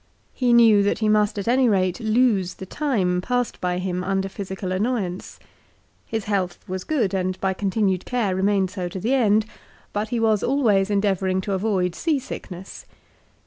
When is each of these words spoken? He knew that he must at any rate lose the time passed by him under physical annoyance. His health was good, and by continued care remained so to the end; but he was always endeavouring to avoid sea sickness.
He 0.33 0.51
knew 0.51 0.81
that 0.81 0.97
he 0.97 1.07
must 1.07 1.37
at 1.37 1.47
any 1.47 1.69
rate 1.69 1.99
lose 1.99 2.55
the 2.55 2.65
time 2.65 3.21
passed 3.21 3.61
by 3.61 3.77
him 3.77 4.03
under 4.03 4.27
physical 4.27 4.71
annoyance. 4.71 5.37
His 6.07 6.23
health 6.25 6.67
was 6.67 6.83
good, 6.83 7.13
and 7.13 7.39
by 7.39 7.53
continued 7.53 8.03
care 8.03 8.35
remained 8.35 8.71
so 8.71 8.89
to 8.89 8.99
the 8.99 9.13
end; 9.13 9.45
but 9.93 10.09
he 10.09 10.19
was 10.19 10.41
always 10.41 10.89
endeavouring 10.89 11.39
to 11.41 11.53
avoid 11.53 11.93
sea 11.93 12.17
sickness. 12.17 12.87